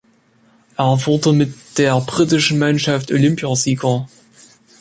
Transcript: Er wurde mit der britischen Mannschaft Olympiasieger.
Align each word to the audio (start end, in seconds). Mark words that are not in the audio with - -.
Er 0.77 1.05
wurde 1.05 1.31
mit 1.31 1.77
der 1.77 2.01
britischen 2.01 2.57
Mannschaft 2.57 3.11
Olympiasieger. 3.11 4.07